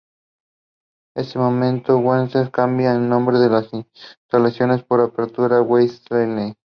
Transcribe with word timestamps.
En 1.15 1.25
ese 1.25 1.37
momento 1.37 1.99
Wheatley 1.99 2.49
cambia 2.49 2.93
el 2.95 3.07
nombre 3.07 3.37
de 3.37 3.49
las 3.49 3.69
instalaciones 3.71 4.81
por 4.81 4.99
Aperture 4.99 5.59
Wheatley. 5.61 6.55